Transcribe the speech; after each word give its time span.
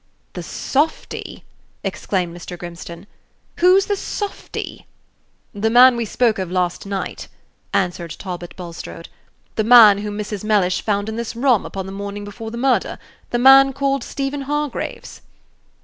"The 0.33 0.41
softy!" 0.41 1.43
exclaimed 1.83 2.35
Mr. 2.35 2.57
Grimstone. 2.57 3.05
"Who's 3.57 3.85
the 3.85 3.95
softy?" 3.95 4.87
"The 5.53 5.69
man 5.69 5.95
we 5.95 6.05
spoke 6.05 6.39
of 6.39 6.51
last 6.51 6.87
night," 6.87 7.27
answered 7.71 8.15
Talbot 8.17 8.55
Bulstrode; 8.55 9.09
"the 9.57 9.63
man 9.63 9.99
whom 9.99 10.17
Mrs. 10.17 10.43
Mellish 10.43 10.81
found 10.81 11.07
in 11.07 11.17
this 11.17 11.35
room 11.35 11.67
upon 11.67 11.85
the 11.85 11.91
morning 11.91 12.25
before 12.25 12.49
the 12.49 12.57
murder 12.57 12.97
the 13.29 13.37
man 13.37 13.73
called 13.73 14.03
Stephen 14.03 14.41
Hargraves." 14.41 15.21